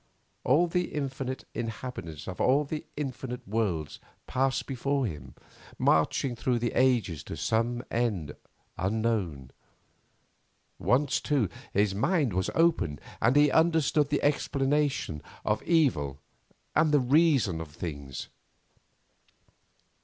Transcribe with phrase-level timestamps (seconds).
[0.43, 5.35] All the infinite inhabitants of all the infinite worlds passed before him,
[5.77, 8.35] marching through the ages to some end
[8.79, 9.51] unknown.
[10.79, 16.17] Once, too, his mind was opened, and he understood the explanation of Evil
[16.75, 18.27] and the Reason of Things.